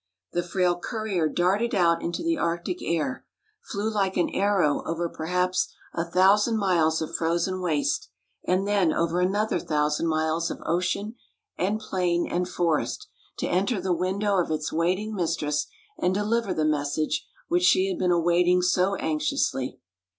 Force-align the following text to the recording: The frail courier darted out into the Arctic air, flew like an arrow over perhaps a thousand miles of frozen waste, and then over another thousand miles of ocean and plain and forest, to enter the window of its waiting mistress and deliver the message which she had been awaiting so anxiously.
The 0.33 0.41
frail 0.41 0.79
courier 0.79 1.29
darted 1.29 1.75
out 1.75 2.01
into 2.01 2.23
the 2.23 2.35
Arctic 2.35 2.81
air, 2.81 3.23
flew 3.61 3.87
like 3.87 4.17
an 4.17 4.31
arrow 4.31 4.81
over 4.87 5.07
perhaps 5.07 5.71
a 5.93 6.03
thousand 6.03 6.57
miles 6.57 7.03
of 7.03 7.13
frozen 7.15 7.61
waste, 7.61 8.09
and 8.43 8.67
then 8.67 8.91
over 8.91 9.21
another 9.21 9.59
thousand 9.59 10.07
miles 10.07 10.49
of 10.49 10.59
ocean 10.65 11.13
and 11.55 11.79
plain 11.79 12.25
and 12.25 12.49
forest, 12.49 13.09
to 13.37 13.47
enter 13.47 13.79
the 13.79 13.93
window 13.93 14.37
of 14.39 14.49
its 14.49 14.73
waiting 14.73 15.13
mistress 15.13 15.67
and 15.99 16.15
deliver 16.15 16.51
the 16.51 16.65
message 16.65 17.27
which 17.47 17.61
she 17.61 17.87
had 17.87 17.99
been 17.99 18.09
awaiting 18.11 18.63
so 18.63 18.95
anxiously. 18.97 19.79